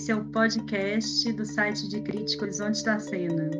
[0.00, 3.50] Esse é o podcast do site de crítica Horizonte da Cena.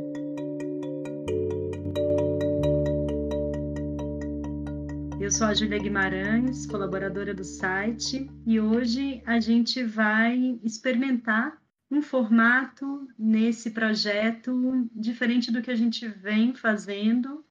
[5.21, 12.01] Eu sou a Júlia Guimarães, colaboradora do site, e hoje a gente vai experimentar um
[12.01, 17.45] formato nesse projeto diferente do que a gente vem fazendo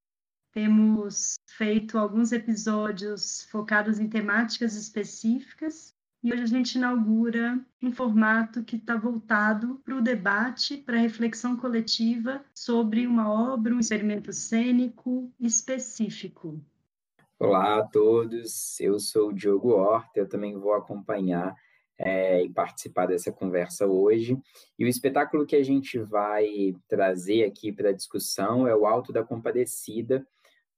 [0.52, 8.64] temos feito alguns episódios focados em temáticas específicas e hoje a gente inaugura um formato
[8.64, 14.34] que está voltado para o debate, para a reflexão coletiva sobre uma obra, um experimento
[14.34, 16.60] cênico específico.
[17.40, 21.56] Olá a todos, eu sou o Diogo Horta, eu também vou acompanhar
[21.98, 24.38] é, e participar dessa conversa hoje.
[24.78, 29.14] E o espetáculo que a gente vai trazer aqui para a discussão é o Alto
[29.14, 30.28] da Compadecida,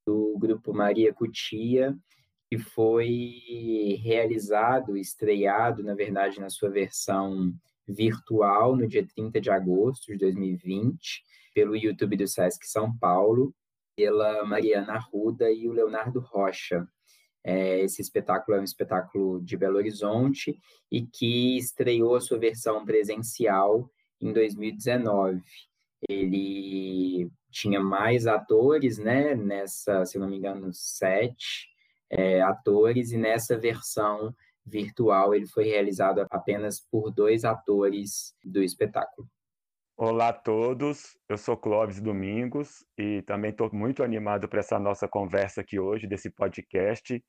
[0.05, 1.97] do grupo Maria Cutia,
[2.51, 7.53] que foi realizado, estreado, na verdade, na sua versão
[7.87, 11.23] virtual no dia 30 de agosto de 2020,
[11.55, 13.55] pelo YouTube do Sesc São Paulo,
[13.95, 16.85] pela Mariana Arruda e o Leonardo Rocha.
[17.41, 20.59] É, esse espetáculo é um espetáculo de Belo Horizonte
[20.91, 25.41] e que estreou a sua versão presencial em 2019.
[26.09, 29.35] Ele tinha mais atores, né?
[29.35, 31.70] Nessa, se não me engano, sete
[32.11, 39.27] é, atores, e nessa versão virtual ele foi realizado apenas por dois atores do espetáculo.
[39.97, 45.07] Olá a todos, eu sou Clóvis Domingos e também estou muito animado para essa nossa
[45.07, 47.23] conversa aqui hoje, desse podcast.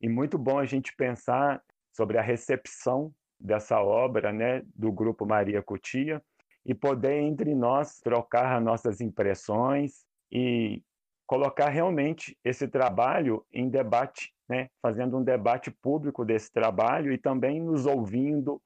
[0.00, 5.62] E muito bom a gente pensar sobre a recepção dessa obra né, do Grupo Maria
[5.62, 6.22] Cutia,
[6.64, 10.82] e poder entre nós trocar nossas impressões e
[11.26, 14.68] colocar realmente esse trabalho em debate, né?
[14.80, 18.62] fazendo um debate público desse trabalho e também nos ouvindo,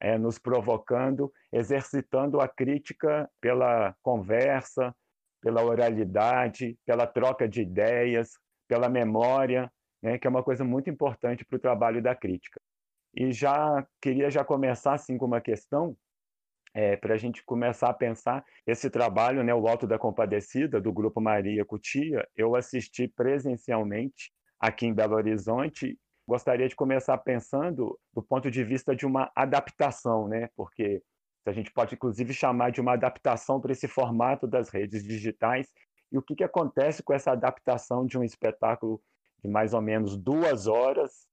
[0.00, 4.94] é, nos provocando, exercitando a crítica pela conversa,
[5.42, 8.38] pela oralidade, pela troca de ideias,
[8.68, 9.70] pela memória,
[10.02, 10.18] né?
[10.18, 12.60] que é uma coisa muito importante para o trabalho da crítica.
[13.14, 15.96] E já queria já começar assim com uma questão
[16.74, 20.92] é, para a gente começar a pensar esse trabalho, né, o Alto da Compadecida, do
[20.92, 25.96] Grupo Maria Cutia, eu assisti presencialmente aqui em Belo Horizonte.
[26.26, 31.00] Gostaria de começar pensando do ponto de vista de uma adaptação, né, porque
[31.46, 35.68] a gente pode inclusive chamar de uma adaptação para esse formato das redes digitais.
[36.10, 39.00] E o que, que acontece com essa adaptação de um espetáculo
[39.42, 41.26] de mais ou menos duas horas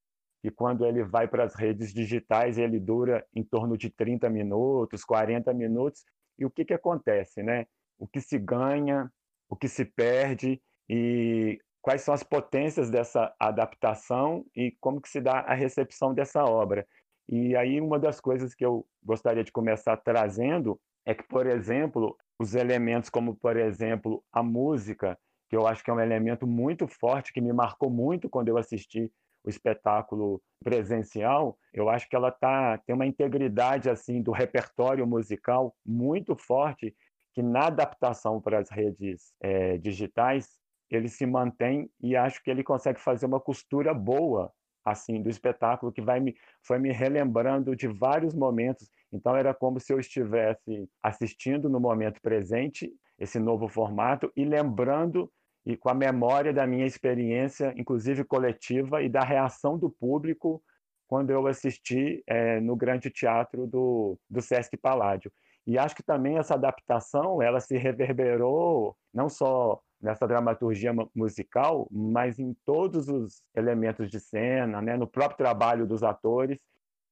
[0.44, 5.04] e quando ele vai para as redes digitais, ele dura em torno de 30 minutos,
[5.04, 6.04] 40 minutos.
[6.38, 7.44] E o que, que acontece?
[7.44, 7.68] Né?
[8.00, 9.12] O que se ganha,
[9.48, 10.60] o que se perde
[10.90, 16.44] e quais são as potências dessa adaptação e como que se dá a recepção dessa
[16.44, 16.88] obra.
[17.30, 22.16] E aí uma das coisas que eu gostaria de começar trazendo é que, por exemplo,
[22.40, 25.18] os elementos como, por exemplo, a música,
[25.50, 28.58] que eu acho que é um elemento muito forte, que me marcou muito quando eu
[28.58, 29.12] assisti
[29.44, 35.76] o espetáculo presencial, eu acho que ela tá, tem uma integridade assim do repertório musical
[35.86, 36.96] muito forte
[37.34, 40.60] que na adaptação para as redes é, digitais
[40.90, 44.52] ele se mantém e acho que ele consegue fazer uma costura boa
[44.84, 48.90] assim do espetáculo que vai me foi me relembrando de vários momentos.
[49.12, 55.32] Então era como se eu estivesse assistindo no momento presente esse novo formato e lembrando
[55.66, 60.62] e com a memória da minha experiência, inclusive coletiva, e da reação do público
[61.08, 65.32] quando eu assisti é, no Grande Teatro do, do Sesc Paládio.
[65.68, 72.40] E acho que também essa adaptação ela se reverberou não só nessa dramaturgia musical, mas
[72.40, 76.60] em todos os elementos de cena, né, no próprio trabalho dos atores.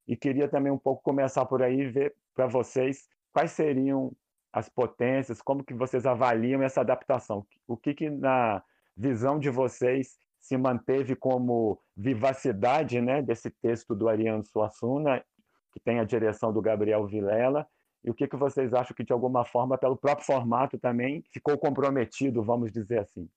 [0.08, 4.12] E queria também um pouco começar por aí ver para vocês quais seriam
[4.52, 7.46] as potências, como que vocês avaliam essa adaptação?
[7.68, 8.64] O que, que na
[8.96, 15.24] visão de vocês se manteve como vivacidade né, desse texto do Ariano Suassuna,
[15.72, 17.68] que tem a direção do Gabriel Vilela,
[18.04, 21.58] e o que, que vocês acham que, de alguma forma, pelo próprio formato também, ficou
[21.58, 23.30] comprometido, vamos dizer assim?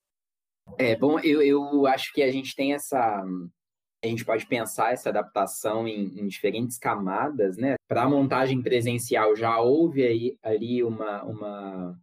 [0.78, 3.24] É, bom, eu, eu acho que a gente tem essa
[4.02, 7.76] a gente pode pensar essa adaptação em, em diferentes camadas, né?
[7.88, 12.00] Para a montagem presencial já houve aí, ali uma, uma,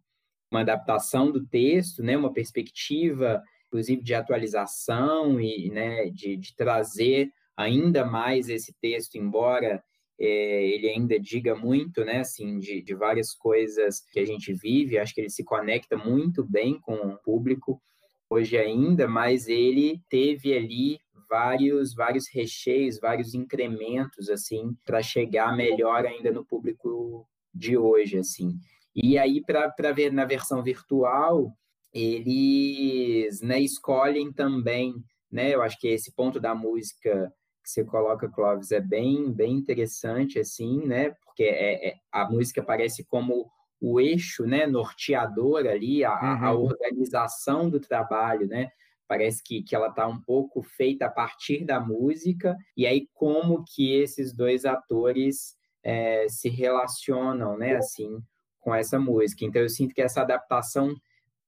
[0.50, 2.16] uma adaptação do texto, né?
[2.16, 9.82] Uma perspectiva, inclusive, de atualização e né, de, de trazer ainda mais esse texto, embora
[10.18, 14.98] é, ele ainda diga muito, né, assim, de, de várias coisas que a gente vive,
[14.98, 17.80] acho que ele se conecta muito bem com o público
[18.28, 21.00] hoje ainda, mas ele teve ali
[21.30, 28.58] vários vários recheios, vários incrementos assim para chegar melhor ainda no público de hoje assim.
[28.94, 31.52] E aí para ver na versão virtual,
[31.94, 34.94] eles né, escolhem também,
[35.30, 35.54] né?
[35.54, 37.32] Eu acho que esse ponto da música
[37.62, 41.10] que você coloca, Clóvis, é bem bem interessante assim, né?
[41.24, 43.48] Porque é, é a música parece como
[43.80, 46.44] o eixo né, norteador ali, a, uhum.
[46.44, 48.68] a organização do trabalho, né?
[49.10, 53.64] Parece que, que ela está um pouco feita a partir da música, e aí como
[53.64, 58.22] que esses dois atores é, se relacionam, né, assim,
[58.60, 59.44] com essa música.
[59.44, 60.94] Então eu sinto que essa adaptação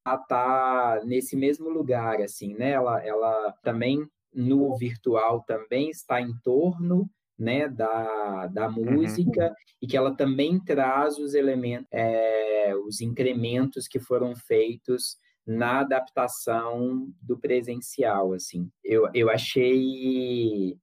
[0.05, 2.73] está nesse mesmo lugar, assim, né?
[2.73, 4.05] Ela, ela também
[4.35, 8.95] no virtual também está em torno né, da, da uhum.
[8.95, 9.55] música uhum.
[9.83, 15.17] e que ela também traz os elementos, é, os incrementos que foram feitos
[15.47, 18.71] na adaptação do presencial, assim.
[18.85, 20.77] Eu, eu achei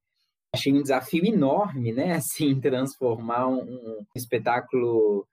[0.54, 5.26] achei um desafio enorme, né, assim, transformar um, um espetáculo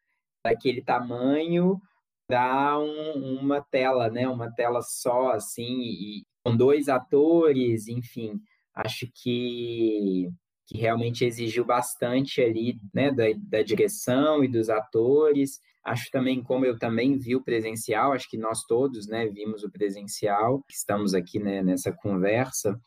[0.46, 1.80] daquele tamanho
[2.28, 8.40] para um, uma tela, né, uma tela só, assim, e com dois atores, enfim,
[8.74, 10.30] acho que
[10.68, 15.62] que realmente exigiu bastante ali, né, da, da direção e dos atores.
[15.88, 19.72] Acho também, como eu também vi o presencial, acho que nós todos, né, vimos o
[19.72, 22.78] presencial, estamos aqui, né, nessa conversa,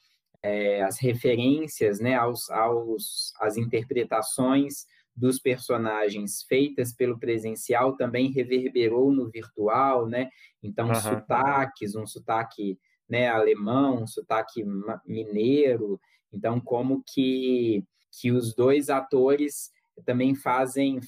[0.43, 4.85] é, as referências, né, aos, aos, as interpretações
[5.17, 10.29] dos personagens feitas pelo presencial também reverberou no virtual, né?
[10.63, 10.95] Então, uhum.
[10.95, 14.63] sotaques, um sotaque né, alemão, um sotaque
[15.07, 15.99] mineiro,
[16.31, 17.83] então, como que,
[18.13, 19.71] que os dois atores
[20.05, 21.01] também fazem,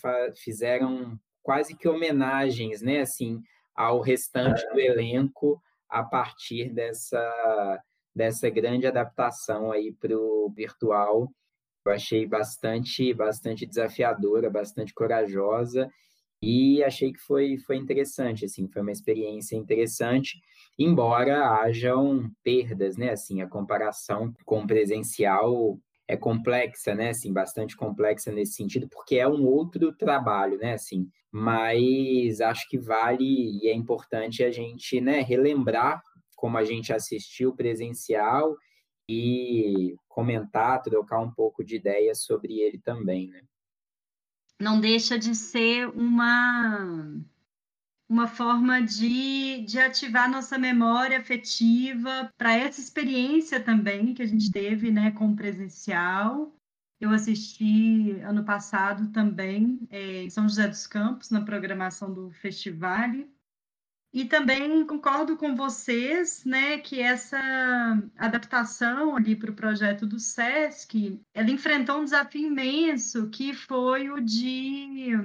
[0.43, 3.41] fizeram quase que homenagens, né, assim,
[3.75, 7.81] ao restante do elenco a partir dessa,
[8.15, 11.29] dessa grande adaptação aí para o virtual.
[11.85, 15.91] Eu achei bastante, bastante desafiadora, bastante corajosa
[16.41, 20.41] e achei que foi, foi interessante, assim, foi uma experiência interessante
[20.79, 23.11] embora hajam perdas, né?
[23.11, 27.11] Assim, a comparação com o presencial é complexa, né?
[27.11, 30.75] Assim, bastante complexa nesse sentido, porque é um outro trabalho, né?
[30.75, 36.03] Assim, mas acho que vale e é importante a gente, né, relembrar
[36.37, 38.57] como a gente assistiu presencial
[39.09, 43.43] e comentar, trocar um pouco de ideias sobre ele também, né?
[44.61, 47.15] Não deixa de ser uma
[48.13, 54.53] uma forma de, de ativar nossa memória afetiva para essa experiência também que a gente
[54.53, 56.55] teve né, com o presencial.
[57.01, 63.09] Eu assisti ano passado também é, em São José dos Campos, na programação do festival.
[64.13, 67.41] E também concordo com vocês, né, que essa
[68.19, 74.21] adaptação ali para o projeto do SESC, ela enfrentou um desafio imenso, que foi o
[74.21, 75.17] de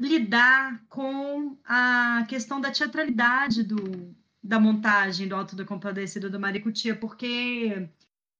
[0.00, 1.39] lidar com
[1.72, 4.12] a questão da teatralidade do,
[4.42, 7.88] da montagem do Alto da Compadecida do Maricutia, porque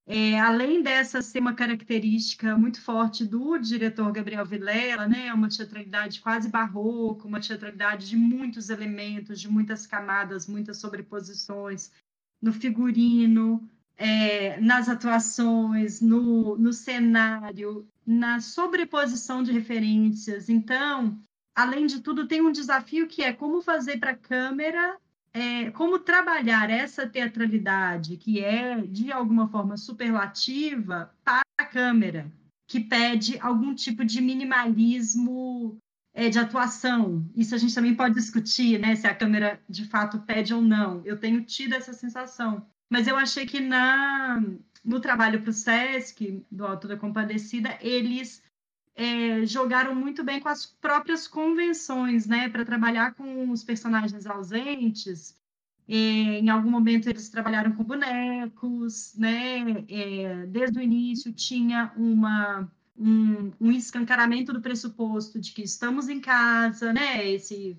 [0.04, 6.20] é, além dessa ser uma característica muito forte do diretor Gabriel Vilela, né, uma teatralidade
[6.20, 11.92] quase barroca, uma teatralidade de muitos elementos, de muitas camadas, muitas sobreposições
[12.42, 13.64] no figurino,
[13.96, 20.48] é, nas atuações, no, no cenário, na sobreposição de referências.
[20.48, 21.22] Então,
[21.54, 24.98] além de tudo, tem um desafio que é como fazer para a câmera,
[25.32, 32.30] é, como trabalhar essa teatralidade, que é, de alguma forma, superlativa, para a câmera,
[32.68, 35.78] que pede algum tipo de minimalismo
[36.14, 37.28] é, de atuação.
[37.34, 41.02] Isso a gente também pode discutir, né, se a câmera de fato pede ou não.
[41.04, 42.66] Eu tenho tido essa sensação.
[42.90, 44.42] Mas eu achei que na,
[44.84, 48.42] no trabalho para o SESC, do Alto da Compadecida, eles
[48.94, 55.38] é, jogaram muito bem com as próprias convenções, né, para trabalhar com os personagens ausentes.
[55.88, 59.84] É, em algum momento eles trabalharam com bonecos, né?
[59.88, 66.20] É, desde o início tinha uma um, um, escancaramento do pressuposto de que estamos em
[66.20, 67.28] casa, né?
[67.28, 67.76] Esse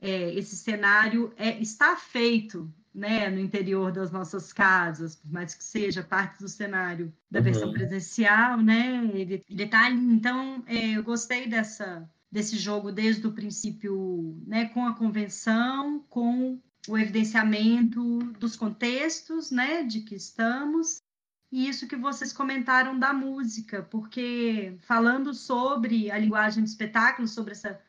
[0.00, 5.62] é, esse cenário é, está feito né, no interior das nossas casas, por mais que
[5.62, 7.44] seja parte do cenário da uhum.
[7.44, 10.00] versão presencial, né, ele, ele tá ali.
[10.12, 16.58] Então, é, eu gostei dessa, desse jogo desde o princípio, né, com a convenção, com
[16.88, 21.00] o evidenciamento dos contextos, né, de que estamos,
[21.52, 27.52] e isso que vocês comentaram da música, porque falando sobre a linguagem do espetáculo, sobre
[27.52, 27.80] essa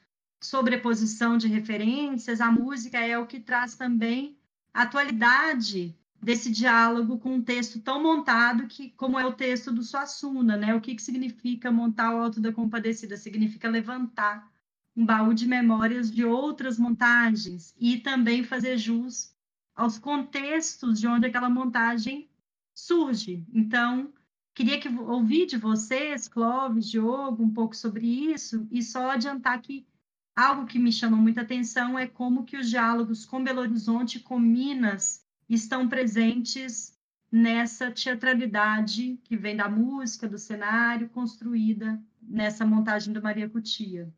[0.43, 4.40] sobreposição de referências, a música é o que traz também
[4.73, 10.55] atualidade desse diálogo com um texto tão montado que como é o texto do Suassuna,
[10.55, 10.75] né?
[10.75, 13.17] O que, que significa montar o Alto da Compadecida?
[13.17, 14.49] Significa levantar
[14.95, 19.33] um baú de memórias de outras montagens e também fazer jus
[19.75, 22.29] aos contextos de onde aquela montagem
[22.73, 23.43] surge.
[23.53, 24.13] Então,
[24.53, 29.87] queria que ouvir de vocês, Clóvis, Diogo, um pouco sobre isso e só adiantar que
[30.35, 34.21] algo que me chama muita atenção é como que os diálogos com Belo Horizonte e
[34.21, 36.97] com Minas estão presentes
[37.31, 44.11] nessa teatralidade que vem da música, do cenário, construída nessa montagem do Maria Cutia.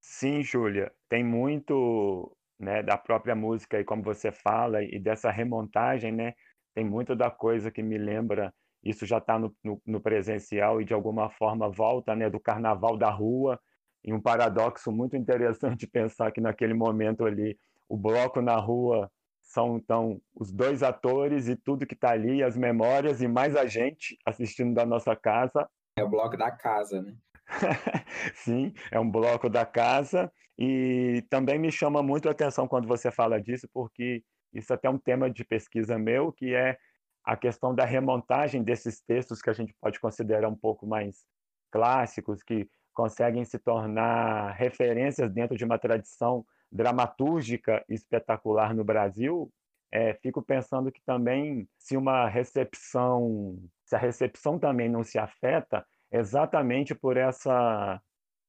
[0.00, 6.12] Sim, Júlia, tem muito né, da própria música e como você fala e dessa remontagem,
[6.12, 6.34] né?
[6.74, 8.52] Tem muito da coisa que me lembra.
[8.82, 12.96] Isso já está no, no, no, presencial e de alguma forma volta, né, do Carnaval
[12.96, 13.60] da Rua.
[14.04, 17.58] E um paradoxo muito interessante pensar que naquele momento ali
[17.88, 22.56] o bloco na rua são então os dois atores e tudo que está ali, as
[22.56, 25.68] memórias e mais a gente assistindo da nossa casa.
[25.96, 27.14] É o bloco da casa, né?
[28.34, 33.10] Sim, é um bloco da casa e também me chama muito a atenção quando você
[33.10, 36.78] fala disso, porque isso é até é um tema de pesquisa meu, que é
[37.24, 41.26] a questão da remontagem desses textos que a gente pode considerar um pouco mais
[41.70, 49.52] clássicos, que conseguem se tornar referências dentro de uma tradição dramatúrgica espetacular no Brasil,
[49.92, 55.86] é, fico pensando que também se uma recepção, se a recepção também não se afeta,
[56.10, 58.00] exatamente por essa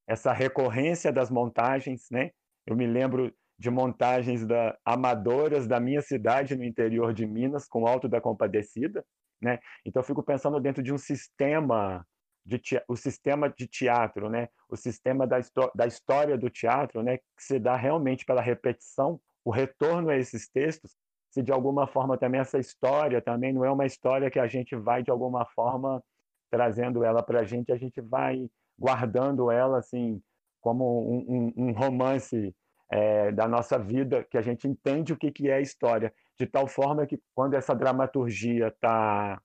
[0.08, 2.30] essa recorrência das montagens, né?
[2.66, 7.88] Eu me lembro de montagens da, amadoras da minha cidade no interior de Minas, com
[7.88, 9.04] Alto da Compadecida,
[9.42, 9.60] né?
[9.86, 12.06] Então eu fico pensando dentro de um sistema
[12.46, 14.50] de o sistema de teatro, né?
[14.70, 15.40] O sistema da,
[15.74, 17.18] da história do teatro, né?
[17.18, 20.96] Que se dá realmente pela repetição, o retorno a esses textos,
[21.30, 24.76] se de alguma forma também essa história também não é uma história que a gente
[24.76, 26.04] vai de alguma forma
[26.50, 30.22] trazendo ela para a gente, a gente vai guardando ela assim
[30.62, 32.56] como um, um, um romance
[32.90, 36.46] é, da nossa vida, que a gente entende o que, que é a história, de
[36.46, 39.42] tal forma que quando essa dramaturgia está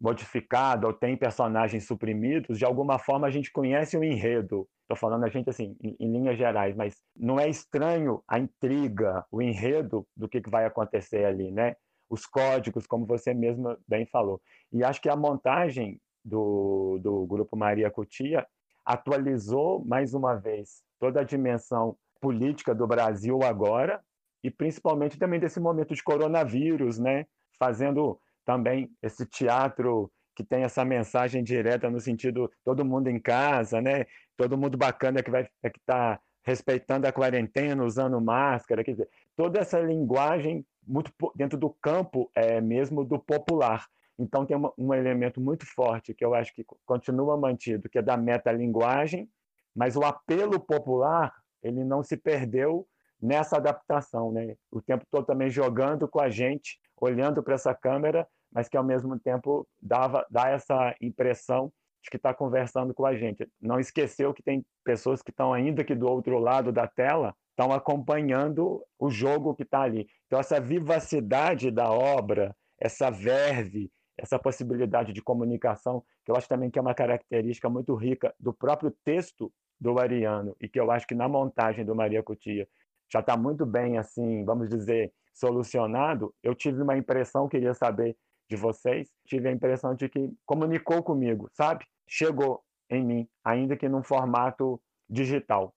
[0.00, 4.66] modificada ou tem personagens suprimidos, de alguma forma a gente conhece o enredo.
[4.82, 9.24] Estou falando a gente assim, em, em, linhas gerais, mas não é estranho a intriga,
[9.30, 11.76] o enredo do que, que vai acontecer ali, né?
[12.08, 14.40] Os códigos, como você mesmo bem falou.
[14.72, 18.46] E acho que a montagem do, do Grupo Maria Cutia
[18.84, 24.02] atualizou mais uma vez toda a dimensão política do Brasil agora
[24.42, 27.26] e principalmente também desse momento de coronavírus, né?
[27.58, 28.18] Fazendo
[28.50, 34.06] também esse teatro que tem essa mensagem direta no sentido todo mundo em casa, né?
[34.36, 39.08] Todo mundo bacana que vai é que está respeitando a quarentena, usando máscara, quer dizer,
[39.36, 43.86] toda essa linguagem muito dentro do campo é mesmo do popular.
[44.18, 48.02] Então tem uma, um elemento muito forte que eu acho que continua mantido, que é
[48.02, 49.30] da metalinguagem,
[49.72, 52.84] mas o apelo popular ele não se perdeu
[53.22, 54.56] nessa adaptação, né?
[54.72, 58.84] O tempo todo também jogando com a gente, olhando para essa câmera, mas que ao
[58.84, 63.46] mesmo tempo dava dá essa impressão de que está conversando com a gente.
[63.60, 67.72] Não esqueceu que tem pessoas que estão ainda aqui do outro lado da tela, estão
[67.72, 70.06] acompanhando o jogo que está ali.
[70.26, 76.70] Então essa vivacidade da obra, essa verve, essa possibilidade de comunicação, que eu acho também
[76.70, 81.06] que é uma característica muito rica do próprio texto do Ariano e que eu acho
[81.06, 82.68] que na montagem do Maria Cutia
[83.12, 88.16] já está muito bem, assim, vamos dizer, solucionado, eu tive uma impressão, queria saber
[88.50, 91.86] de vocês, tive a impressão de que comunicou comigo, sabe?
[92.08, 95.72] Chegou em mim, ainda que num formato digital.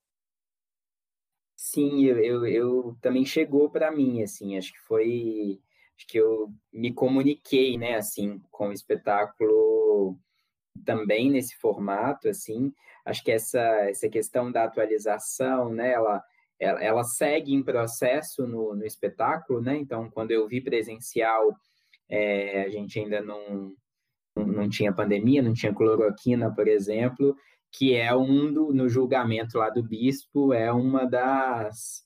[1.55, 5.61] Sim, eu, eu, eu também chegou para mim, assim, acho que foi,
[5.95, 10.19] acho que eu me comuniquei, né, assim, com o espetáculo
[10.83, 12.73] também nesse formato, assim,
[13.05, 16.23] acho que essa, essa questão da atualização, né, ela,
[16.59, 19.77] ela, ela segue em processo no, no espetáculo, né?
[19.77, 21.55] Então, quando eu vi presencial,
[22.09, 23.73] é, a gente ainda não,
[24.35, 27.35] não tinha pandemia, não tinha cloroquina, por exemplo,
[27.71, 32.03] que é um do, no julgamento lá do bispo, é uma das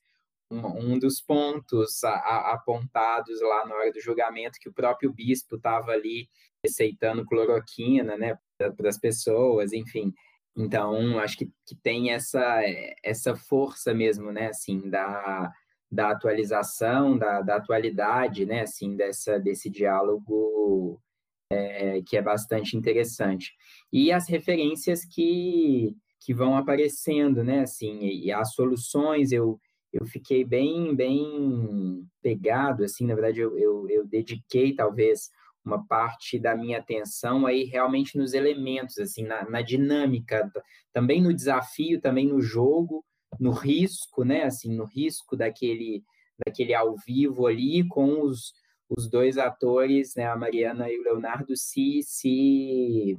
[0.50, 5.58] um, dos pontos a, a, apontados lá na hora do julgamento que o próprio bispo
[5.58, 6.30] estava ali
[6.64, 10.14] receitando cloroquina, né, para as pessoas, enfim.
[10.56, 12.62] Então, acho que, que tem essa,
[13.04, 15.52] essa força mesmo, né, assim, da,
[15.92, 21.02] da atualização, da, da atualidade, né, assim, dessa, desse diálogo
[21.50, 23.54] é, que é bastante interessante.
[23.92, 29.60] E as referências que, que vão aparecendo, né, assim, e, as soluções, eu,
[29.94, 35.30] eu fiquei bem, bem pegado, assim, na verdade eu, eu, eu dediquei talvez
[35.68, 40.50] uma parte da minha atenção aí realmente nos elementos, assim, na, na, dinâmica,
[40.94, 43.04] também no desafio, também no jogo,
[43.40, 46.04] no risco, né, assim, no risco daquele,
[46.46, 48.54] daquele ao vivo ali com os,
[48.90, 53.18] os dois atores, né, a Mariana e o Leonardo, se, se,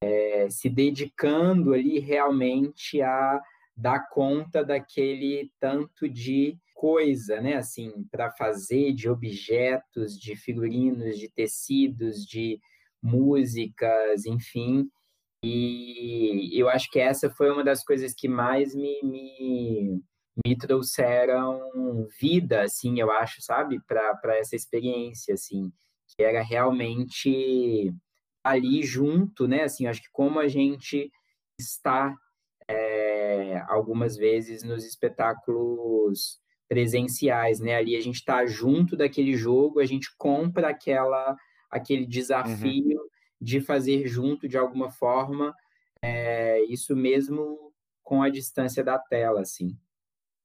[0.00, 3.40] é, se dedicando ali realmente a
[3.76, 7.54] dar conta daquele tanto de coisa, né?
[7.54, 12.60] Assim, para fazer de objetos, de figurinos, de tecidos, de
[13.00, 14.90] músicas, enfim.
[15.42, 20.00] E eu acho que essa foi uma das coisas que mais me, me,
[20.44, 21.60] me trouxeram
[22.20, 23.80] vida, assim, eu acho, sabe?
[23.86, 25.72] Para essa experiência, assim,
[26.08, 27.92] que era realmente
[28.44, 29.64] ali junto, né?
[29.64, 31.10] Assim, acho que como a gente
[31.58, 32.14] está
[32.68, 37.76] é, algumas vezes nos espetáculos presenciais, né?
[37.76, 41.36] Ali a gente está junto daquele jogo, a gente compra aquela
[41.70, 43.01] aquele desafio uhum.
[43.42, 45.52] De fazer junto de alguma forma,
[46.00, 47.72] é, isso mesmo
[48.02, 49.76] com a distância da tela, assim.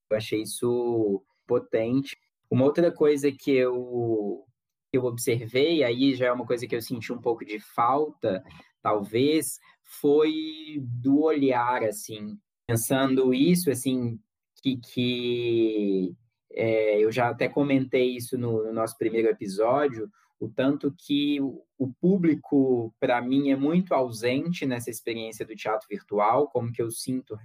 [0.10, 2.18] Eu achei isso potente.
[2.50, 4.44] Uma outra coisa que eu
[4.90, 8.42] que eu observei, aí já é uma coisa que eu senti um pouco de falta,
[8.82, 14.18] talvez, foi do olhar, assim, pensando isso, assim,
[14.64, 16.16] que, que
[16.52, 21.94] é, eu já até comentei isso no, no, nosso primeiro episódio, o tanto que o
[22.00, 27.38] público, para mim, é muito ausente nessa experiência do teatro virtual, como que eu sinto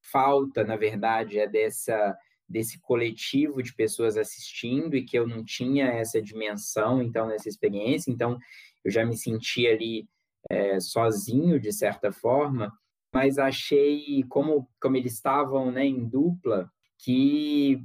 [0.00, 5.86] falta, na verdade, é dessa desse coletivo de pessoas assistindo e que eu não tinha
[5.86, 8.10] essa dimensão, então, nessa experiência.
[8.10, 8.38] Então,
[8.84, 10.06] eu já me senti ali
[10.50, 12.70] é, sozinho, de certa forma,
[13.12, 17.82] mas achei, como, como eles estavam né, em dupla, que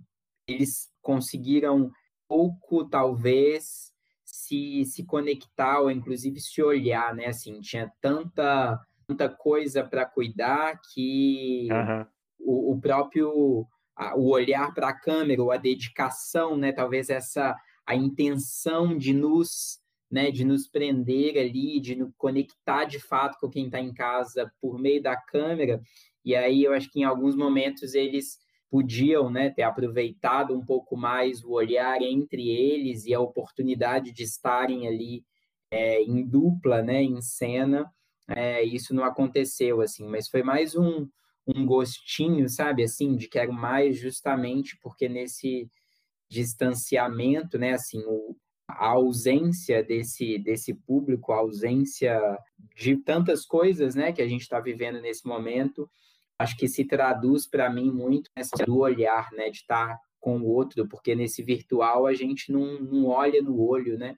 [0.48, 1.92] eles conseguiram
[2.28, 3.94] pouco, talvez,
[4.50, 7.28] se, se conectar ou inclusive se olhar, né?
[7.28, 12.06] Assim, tinha tanta, tanta coisa para cuidar que uhum.
[12.40, 16.72] o, o, próprio a, o olhar para a câmera, ou a dedicação, né?
[16.72, 19.80] Talvez essa a intenção de nos
[20.12, 24.52] né, de nos prender ali, de nos conectar de fato com quem está em casa
[24.60, 25.80] por meio da câmera.
[26.26, 30.96] E aí eu acho que em alguns momentos eles podiam né, ter aproveitado um pouco
[30.96, 35.24] mais o olhar entre eles e a oportunidade de estarem ali
[35.72, 37.92] é, em dupla, né, em cena.
[38.28, 41.08] É, isso não aconteceu assim, mas foi mais um,
[41.48, 45.70] um gostinho, sabe, assim, de quero mais justamente porque nesse
[46.30, 48.36] distanciamento, né, assim, o,
[48.68, 52.20] a ausência desse, desse público, a ausência
[52.76, 55.90] de tantas coisas né, que a gente está vivendo nesse momento,
[56.40, 60.40] acho que se traduz para mim muito nessa do olhar, né, de estar tá com
[60.40, 64.18] o outro, porque nesse virtual a gente não, não olha no olho, né?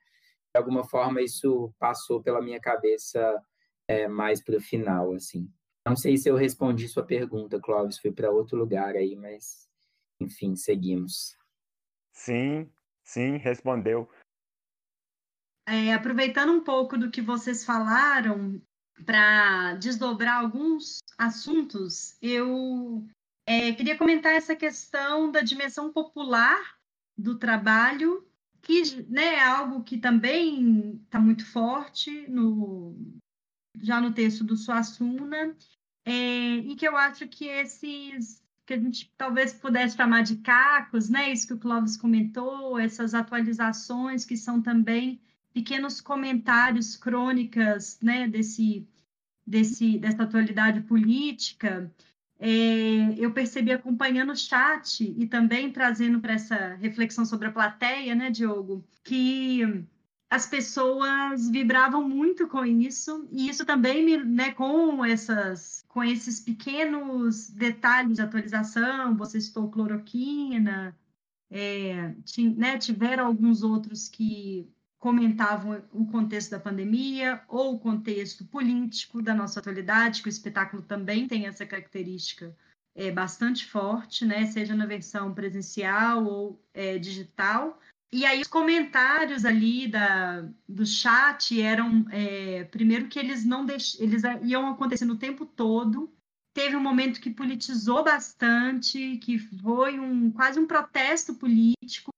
[0.53, 3.41] De alguma forma isso passou pela minha cabeça
[3.87, 5.49] é, mais para o final, assim.
[5.87, 9.67] Não sei se eu respondi sua pergunta, Clóvis, foi para outro lugar aí, mas
[10.19, 11.35] enfim, seguimos.
[12.13, 12.69] Sim,
[13.03, 14.09] sim, respondeu.
[15.67, 18.61] É, aproveitando um pouco do que vocês falaram,
[19.05, 23.05] para desdobrar alguns assuntos, eu
[23.45, 26.77] é, queria comentar essa questão da dimensão popular
[27.17, 28.25] do trabalho,
[28.61, 32.95] que né, é algo que também está muito forte no,
[33.79, 35.55] já no texto do Suassuna,
[36.05, 41.09] é, e que eu acho que esses que a gente talvez pudesse chamar de cacos,
[41.09, 41.31] né?
[41.31, 45.19] Isso que o Clóvis comentou, essas atualizações que são também
[45.53, 48.87] pequenos comentários, crônicas, né, desse,
[49.45, 51.91] desse, dessa atualidade política,
[52.39, 58.15] é, eu percebi acompanhando o chat e também trazendo para essa reflexão sobre a plateia,
[58.15, 59.61] né, Diogo, que
[60.27, 66.39] as pessoas vibravam muito com isso e isso também me, né, com essas, com esses
[66.39, 70.97] pequenos detalhes de atualização, você citou cloroquina,
[71.49, 72.15] é,
[72.57, 74.67] né, tiveram alguns outros que
[75.01, 80.83] comentavam o contexto da pandemia ou o contexto político da nossa atualidade, que o espetáculo
[80.83, 82.55] também tem essa característica
[82.95, 84.45] é, bastante forte, né?
[84.45, 87.79] seja na versão presencial ou é, digital.
[88.13, 93.99] E aí os comentários ali da, do chat eram, é, primeiro que eles não deix...
[93.99, 96.13] eles iam acontecendo o tempo todo.
[96.53, 102.11] Teve um momento que politizou bastante, que foi um quase um protesto político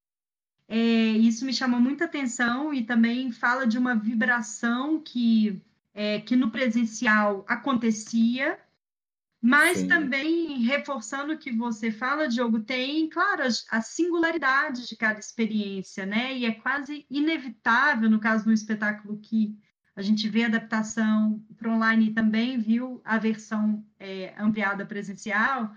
[0.75, 0.77] é,
[1.19, 5.61] isso me chamou muita atenção e também fala de uma vibração que,
[5.93, 8.59] é, que no presencial acontecia,
[9.45, 9.87] Mas Sim.
[9.89, 16.37] também, reforçando o que você fala, Diogo, tem, claro, a singularidade de cada experiência, né?
[16.37, 19.57] E é quase inevitável, no caso do espetáculo que
[19.97, 25.75] a gente vê a adaptação para online e também viu a versão é, ampliada presencial,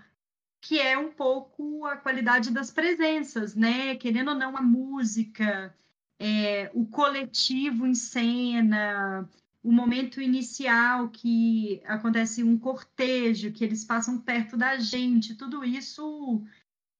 [0.61, 3.95] que é um pouco a qualidade das presenças, né?
[3.95, 5.75] Querendo ou não, a música,
[6.19, 9.29] é, o coletivo em cena,
[9.63, 16.43] o momento inicial que acontece um cortejo, que eles passam perto da gente, tudo isso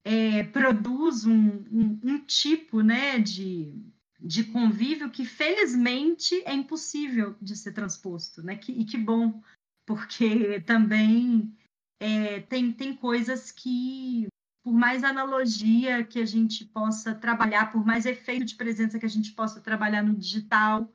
[0.04, 3.74] é, produz um, um, um, tipo né, de,
[4.20, 8.56] de convívio que felizmente é impossível de ser transposto, né?
[8.56, 9.42] Que, e que bom,
[9.86, 11.54] porque também
[12.00, 14.28] é, tem, tem coisas que,
[14.64, 19.10] por mais analogia que a gente possa trabalhar, por mais efeito de presença que a
[19.10, 20.92] gente possa trabalhar no digital,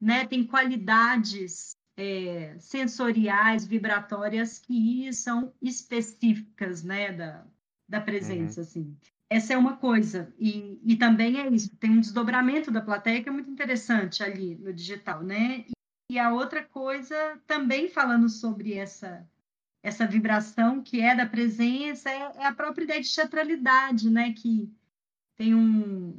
[0.00, 0.26] né?
[0.26, 7.12] Tem qualidades é, sensoriais, vibratórias que são específicas, né?
[7.12, 7.46] Da,
[7.88, 8.66] da presença, uhum.
[8.66, 8.96] assim.
[9.28, 10.34] Essa é uma coisa.
[10.36, 11.76] E, e também é isso.
[11.76, 15.64] Tem um desdobramento da plateia que é muito interessante ali no digital, né?
[15.68, 15.72] E,
[16.14, 19.24] e a outra coisa, também falando sobre essa
[19.82, 24.32] essa vibração que é da presença, é, é a própria ideia de teatralidade, né?
[24.32, 24.70] Que
[25.36, 26.16] tem um,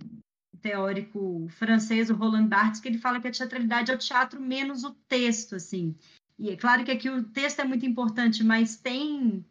[0.62, 4.84] teórico francês, o Roland Barthes, que ele fala que a teatralidade é o teatro menos
[4.84, 5.96] o texto, assim.
[6.38, 9.46] E é claro que aqui o texto é muito importante, mas tem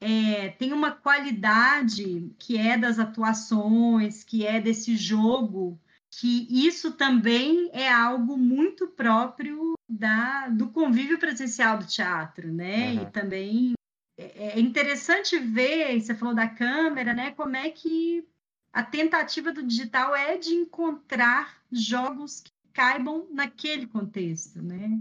[0.00, 5.78] é, tem uma qualidade que é das atuações, que é desse jogo,
[6.10, 12.92] que isso também é algo muito próprio da, do convívio presencial do teatro, né?
[12.92, 13.02] Uhum.
[13.02, 13.72] E também
[14.18, 17.32] é, é interessante ver, você falou da câmera, né?
[17.32, 18.26] Como é que
[18.72, 25.00] a tentativa do digital é de encontrar jogos que caibam naquele contexto, né?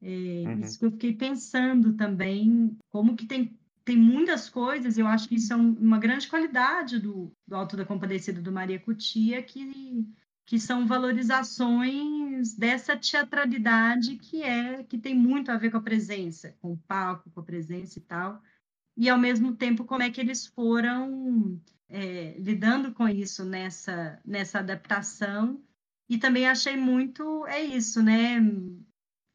[0.00, 0.60] É, uhum.
[0.60, 5.34] Isso que eu fiquei pensando também, como que tem, tem muitas coisas, eu acho que
[5.34, 10.06] isso é um, uma grande qualidade do, do Alto da Compadecida do Maria Cutia, que,
[10.44, 16.56] que são valorizações dessa teatralidade que é que tem muito a ver com a presença,
[16.60, 18.42] com o palco, com a presença e tal,
[18.96, 24.58] e ao mesmo tempo como é que eles foram é, lidando com isso nessa, nessa
[24.58, 25.62] adaptação.
[26.08, 28.38] E também achei muito, é isso, né?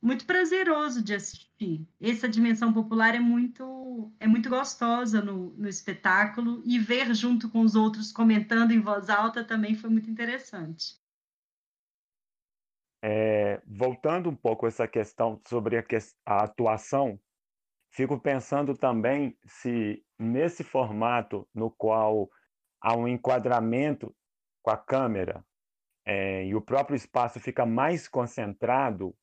[0.07, 1.85] Muito prazeroso de assistir.
[1.99, 7.59] Essa dimensão popular é muito, é muito gostosa no, no espetáculo e ver junto com
[7.59, 10.97] os outros comentando em voz alta também foi muito interessante.
[13.03, 15.83] É, voltando um pouco essa questão sobre a,
[16.25, 17.19] a, atuação,
[17.91, 22.29] fico pensando também se nesse formato no qual
[22.79, 24.15] há um enquadramento
[24.61, 25.45] com a câmera
[26.05, 29.13] é, e o próprio espaço fica mais concentrado,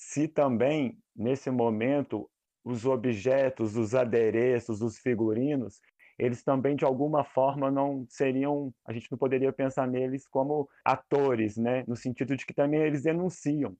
[0.00, 2.28] se também, nesse momento,
[2.64, 5.78] os objetos, os adereços, os figurinos,
[6.18, 11.58] eles também, de alguma forma, não seriam, a gente não poderia pensar neles como atores,
[11.58, 11.84] né?
[11.86, 13.76] no sentido de que também eles denunciam,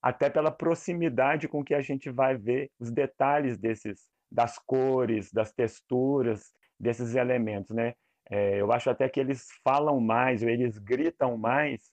[0.00, 5.52] até pela proximidade com que a gente vai ver os detalhes desses, das cores, das
[5.52, 7.94] texturas, desses elementos, né?
[8.30, 11.90] É, eu acho até que eles falam mais, ou eles gritam mais,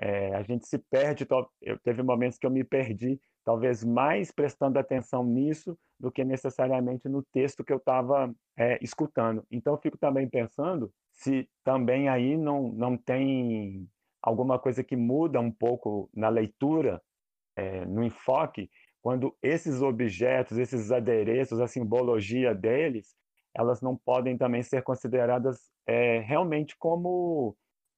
[0.00, 1.26] é, a gente se perde.
[1.62, 7.08] Eu teve momentos que eu me perdi, talvez mais prestando atenção nisso do que necessariamente
[7.08, 9.44] no texto que eu estava é, escutando.
[9.50, 13.88] Então, eu fico também pensando se também aí não, não tem
[14.22, 17.00] alguma coisa que muda um pouco na leitura,
[17.56, 18.68] é, no enfoque,
[19.00, 23.14] quando esses objetos, esses adereços, a simbologia deles,
[23.54, 27.54] elas não podem também ser consideradas é, realmente como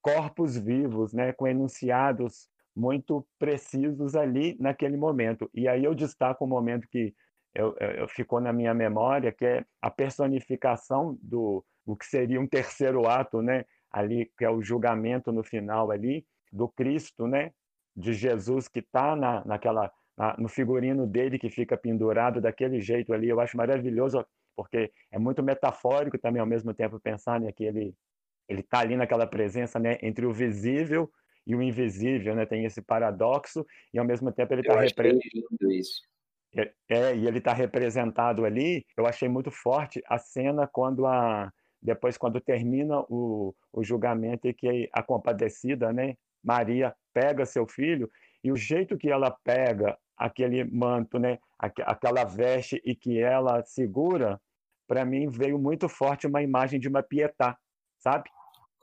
[0.07, 5.51] corpos vivos, né, com enunciados muito precisos ali naquele momento.
[5.53, 7.13] E aí eu destaco um momento que
[7.53, 12.47] eu, eu, ficou na minha memória, que é a personificação do o que seria um
[12.47, 17.51] terceiro ato, né, ali que é o julgamento no final ali do Cristo, né,
[17.97, 23.13] de Jesus que está na, naquela na, no figurino dele que fica pendurado daquele jeito
[23.13, 23.29] ali.
[23.29, 27.65] Eu acho maravilhoso porque é muito metafórico também ao mesmo tempo pensar né, que
[28.49, 31.11] ele está ali naquela presença né, entre o visível
[31.47, 32.45] e o invisível, né?
[32.45, 36.03] Tem esse paradoxo e ao mesmo tempo ele está representado isso.
[36.57, 38.85] É, é, e ele está representado ali.
[38.97, 44.55] Eu achei muito forte a cena quando a depois quando termina o, o julgamento e
[44.55, 48.11] que a compadecida, né, Maria pega seu filho
[48.43, 54.41] e o jeito que ela pega aquele manto, né, aquela veste e que ela segura,
[54.89, 57.57] para mim veio muito forte uma imagem de uma pietá,
[57.99, 58.29] sabe?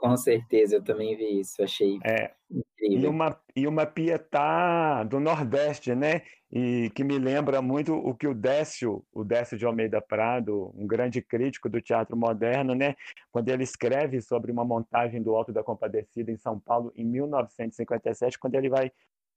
[0.04, 3.00] Com certeza, eu também vi isso, achei é, incrível.
[3.00, 6.24] E uma, e uma Pietá do Nordeste, né?
[6.52, 10.86] E que me lembra muito o que o Décio, o Décio de Almeida Prado, um
[10.86, 12.98] grande crítico do teatro moderno, né?
[13.32, 18.38] Quando ele escreve sobre uma montagem do Alto da Compadecida em São Paulo em 1957,
[18.38, 18.92] quando ele vai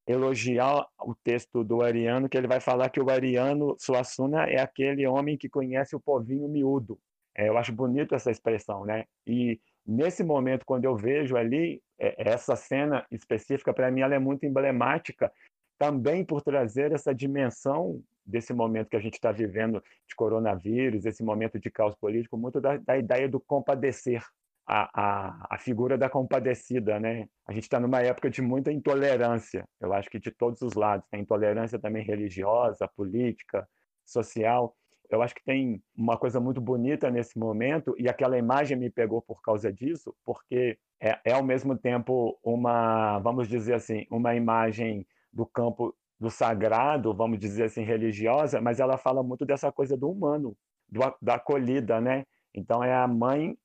[0.05, 5.07] elogiar o texto do Ariano, que ele vai falar que o Ariano Suassuna é aquele
[5.07, 6.99] homem que conhece o povinho miúdo.
[7.37, 9.05] É, eu acho bonito essa expressão, né?
[9.25, 14.19] E nesse momento, quando eu vejo ali, é, essa cena específica, para mim, ela é
[14.19, 15.33] muito emblemática,
[15.79, 21.23] também por trazer essa dimensão desse momento que a gente está vivendo de coronavírus, esse
[21.23, 24.25] momento de caos político, muito da, da ideia do compadecer,
[24.67, 27.29] a, a, a, figura da compadecida, né?
[27.47, 31.07] A gente está numa época de muita intolerância, eu acho que de todos os lados,
[31.09, 33.69] tem intolerância também religiosa, política,
[34.05, 34.75] social,
[35.11, 39.23] eu acho que tem uma coisa muito bonita nesse momento, e aquela imagem me pegou
[39.23, 45.07] por causa disso, porque é, é ao mesmo tempo uma, vamos dizer assim, uma imagem
[45.33, 50.11] do campo do sagrado, vamos dizer assim, religiosa, mas ela fala muito dessa coisa do
[50.11, 50.57] humano,
[50.89, 52.25] do, da acolhida, né?
[52.55, 53.57] Então é a mãe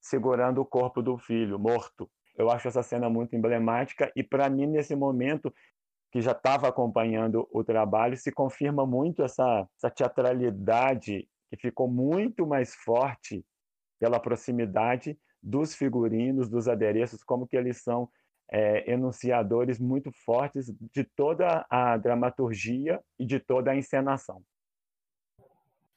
[0.00, 2.10] segurando o corpo do filho morto.
[2.36, 5.52] Eu acho essa cena muito emblemática e para mim nesse momento
[6.10, 12.46] que já estava acompanhando o trabalho, se confirma muito essa, essa teatralidade que ficou muito
[12.46, 13.44] mais forte
[13.98, 18.08] pela proximidade dos figurinos, dos adereços, como que eles são
[18.50, 24.42] é, enunciadores muito fortes de toda a dramaturgia e de toda a encenação.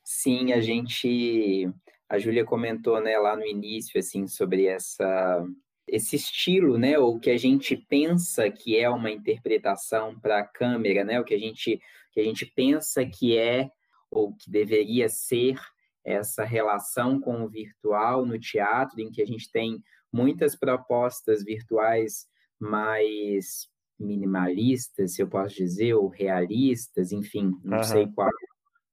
[0.03, 1.69] Sim, a gente,
[2.07, 5.45] a Júlia comentou, né, lá no início, assim, sobre essa
[5.87, 11.03] esse estilo, né, ou que a gente pensa que é uma interpretação para a câmera,
[11.03, 11.79] né, o que a gente
[12.11, 13.71] que a gente pensa que é
[14.11, 15.59] ou que deveria ser
[16.05, 22.27] essa relação com o virtual no teatro, em que a gente tem muitas propostas virtuais
[22.59, 23.67] mais
[23.99, 27.83] minimalistas, se eu posso dizer, ou realistas, enfim, não uhum.
[27.83, 28.29] sei qual,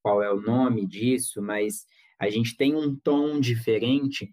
[0.02, 1.84] qual é o nome disso, mas
[2.18, 4.30] a gente tem um tom diferente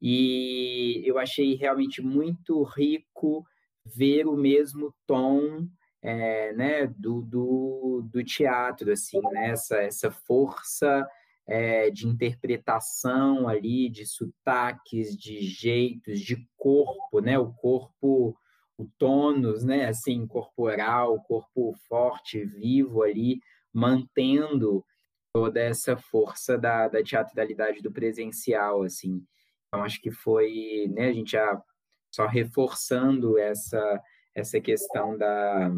[0.00, 3.44] e eu achei realmente muito rico
[3.84, 5.68] ver o mesmo tom
[6.02, 11.06] é, né, do, do, do, teatro, assim, né, essa, essa força
[11.46, 18.36] é, de interpretação ali, de sotaques, de jeitos, de corpo, né, o corpo,
[18.78, 23.40] o tônus, né, assim, corporal, o corpo forte, vivo ali,
[23.72, 24.84] mantendo
[25.32, 29.22] toda essa força da, da teatralidade do presencial, assim.
[29.70, 31.62] Então, acho que foi, né, a gente já
[32.12, 34.02] só reforçando essa,
[34.34, 35.70] essa questão da,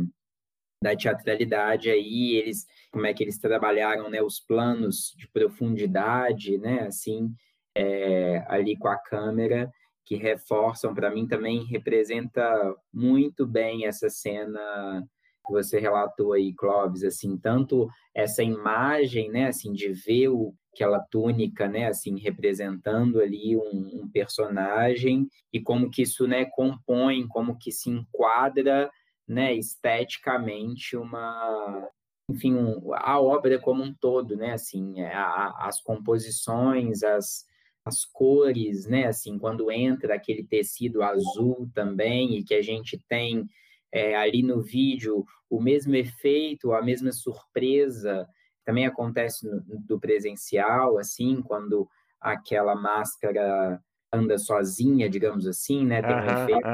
[0.83, 6.87] da teatralidade aí, eles, como é que eles trabalharam, né, os planos de profundidade, né,
[6.87, 7.35] assim,
[7.77, 9.71] é, ali com a câmera,
[10.07, 15.07] que reforçam, para mim também representa muito bem essa cena
[15.47, 20.99] que você relatou aí, Clóvis, assim, tanto essa imagem, né, assim, de ver o, aquela
[20.99, 27.59] túnica, né, assim, representando ali um, um, personagem e como que isso, né, compõe, como
[27.59, 28.91] que se enquadra,
[29.29, 31.89] né, esteticamente uma,
[32.29, 37.45] enfim, um, a obra como um todo, né, assim, é, a, as composições, as,
[37.85, 43.47] as cores, né, assim, quando entra aquele tecido azul também e que a gente tem
[43.93, 48.27] é, ali no vídeo o mesmo efeito, a mesma surpresa,
[48.65, 51.89] também acontece no, do presencial, assim, quando
[52.21, 56.03] aquela máscara anda sozinha, digamos assim, né?
[56.03, 56.69] Tem um efeito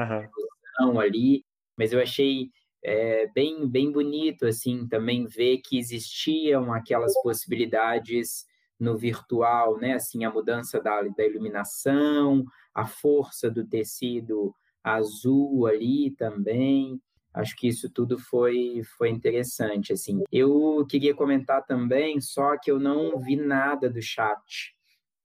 [0.93, 1.45] de ali,
[1.77, 2.51] mas eu achei
[2.83, 8.45] é, bem, bem bonito, assim, também ver que existiam aquelas possibilidades
[8.79, 9.93] no virtual, né?
[9.93, 17.01] Assim, a mudança da, da iluminação, a força do tecido azul ali também,
[17.33, 20.23] Acho que isso tudo foi, foi interessante, assim.
[20.31, 24.75] Eu queria comentar também, só que eu não vi nada do chat.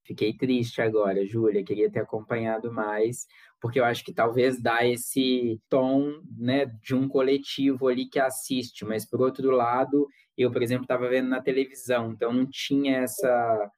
[0.05, 3.27] Fiquei triste agora, Júlia, queria ter acompanhado mais,
[3.59, 8.85] porque eu acho que talvez dá esse tom, né, de um coletivo ali que assiste,
[8.85, 13.71] mas por outro lado, eu, por exemplo, estava vendo na televisão, então não tinha essa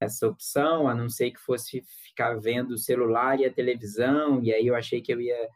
[0.00, 4.52] essa opção, a não ser que fosse ficar vendo o celular e a televisão, e
[4.52, 5.48] aí eu achei que eu ia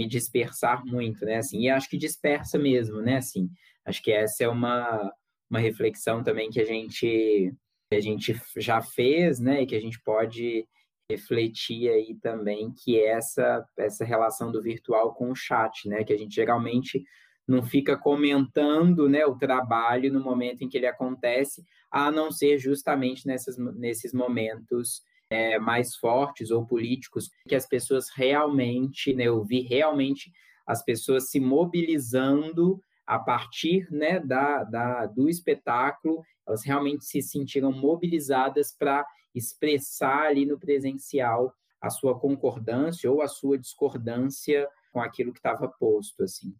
[0.00, 1.36] me dispersar muito, né?
[1.36, 3.18] Assim, e acho que dispersa mesmo, né?
[3.18, 3.50] Assim,
[3.84, 5.12] acho que essa é uma,
[5.50, 7.52] uma reflexão também que a gente
[7.90, 9.62] que a gente já fez, né?
[9.62, 10.66] E que a gente pode
[11.10, 16.02] refletir aí também que é essa essa relação do virtual com o chat, né?
[16.02, 17.04] Que a gente geralmente
[17.46, 22.58] não fica comentando né, o trabalho no momento em que ele acontece, a não ser
[22.58, 29.44] justamente nessas, nesses momentos é, mais fortes ou políticos, que as pessoas realmente, né, eu
[29.44, 30.32] vi realmente
[30.66, 37.72] as pessoas se mobilizando a partir né, da, da, do espetáculo, elas realmente se sentiram
[37.72, 45.32] mobilizadas para expressar ali no presencial a sua concordância ou a sua discordância com aquilo
[45.32, 46.54] que estava posto, assim.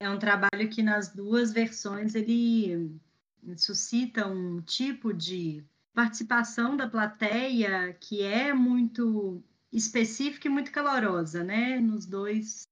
[0.00, 2.98] É um trabalho que nas duas versões ele
[3.56, 11.78] suscita um tipo de participação da plateia que é muito específica e muito calorosa, né?
[11.80, 12.62] Nos dois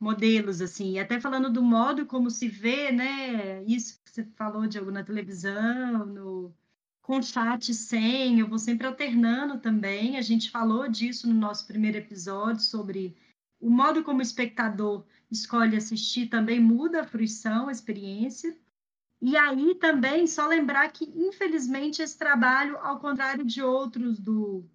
[0.00, 3.62] modelos, assim, e até falando do modo como se vê, né?
[3.64, 6.54] Isso que você falou, Diogo, na televisão, no,
[7.00, 10.16] com chat sem, eu vou sempre alternando também.
[10.16, 13.16] A gente falou disso no nosso primeiro episódio sobre
[13.60, 18.56] o modo como o espectador escolhe assistir também muda a fruição, a experiência.
[19.24, 24.68] E aí também, só lembrar que, infelizmente, esse trabalho, ao contrário de outros do,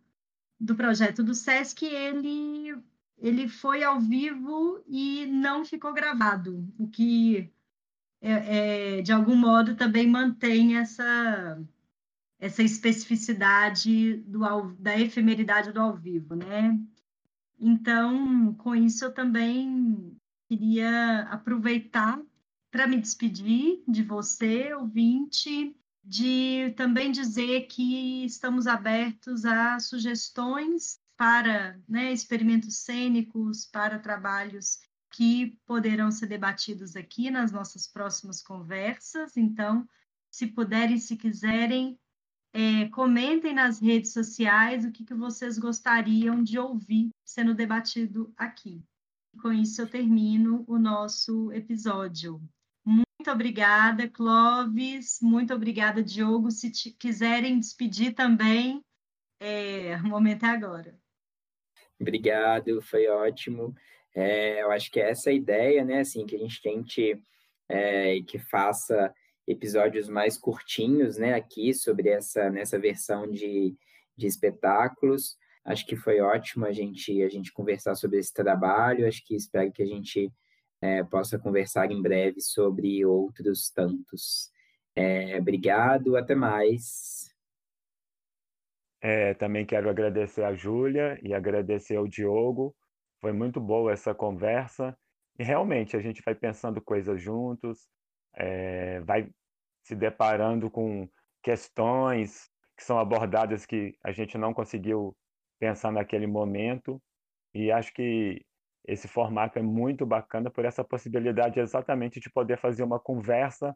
[0.57, 2.73] do projeto do SESC, ele,
[3.17, 7.51] ele foi ao vivo e não ficou gravado, o que,
[8.21, 11.61] é, é, de algum modo, também mantém essa,
[12.39, 14.39] essa especificidade do,
[14.79, 16.79] da efemeridade do ao vivo, né?
[17.59, 22.17] Então, com isso, eu também queria aproveitar
[22.77, 31.81] para me despedir de você, ouvinte, de também dizer que estamos abertos a sugestões para
[31.89, 39.35] né, experimentos cênicos, para trabalhos que poderão ser debatidos aqui nas nossas próximas conversas.
[39.35, 39.89] Então,
[40.29, 41.99] se puderem, se quiserem,
[42.53, 48.83] é, comentem nas redes sociais o que, que vocês gostariam de ouvir sendo debatido aqui.
[49.41, 52.39] Com isso, eu termino o nosso episódio.
[53.27, 55.19] Muito obrigada, Clóvis.
[55.21, 56.49] Muito obrigada, Diogo.
[56.49, 58.81] Se quiserem despedir também,
[59.41, 60.97] é, o momento é agora.
[61.99, 63.75] Obrigado, foi ótimo.
[64.15, 65.99] É, eu acho que é essa a ideia, né?
[65.99, 67.21] Assim, que a gente tente
[67.67, 69.13] é, que faça
[69.45, 71.33] episódios mais curtinhos, né?
[71.33, 73.75] Aqui sobre essa nessa versão de,
[74.15, 75.37] de espetáculos.
[75.65, 79.05] Acho que foi ótimo a gente a gente conversar sobre esse trabalho.
[79.05, 80.31] Acho que espero que a gente
[80.81, 84.51] é, possa conversar em breve sobre outros tantos.
[84.95, 87.33] É, obrigado, até mais.
[89.01, 92.75] É, também quero agradecer a Júlia e agradecer ao Diogo.
[93.21, 94.97] Foi muito boa essa conversa.
[95.37, 97.87] E realmente a gente vai pensando coisas juntos,
[98.35, 99.29] é, vai
[99.83, 101.07] se deparando com
[101.43, 105.15] questões que são abordadas que a gente não conseguiu
[105.59, 107.01] pensar naquele momento.
[107.53, 108.43] E acho que
[108.87, 113.75] esse formato é muito bacana por essa possibilidade exatamente de poder fazer uma conversa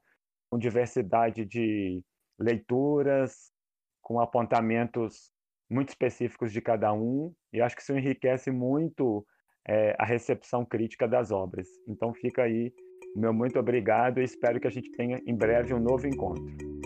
[0.50, 2.02] com diversidade de
[2.39, 3.52] leituras,
[4.02, 5.32] com apontamentos
[5.69, 9.26] muito específicos de cada um, e acho que isso enriquece muito
[9.67, 11.67] é, a recepção crítica das obras.
[11.88, 12.74] Então fica aí
[13.15, 16.81] meu muito obrigado e espero que a gente tenha em breve um novo encontro.